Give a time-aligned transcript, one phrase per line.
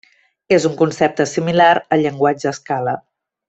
[0.57, 2.99] És un concepte similar al llenguatge Scala.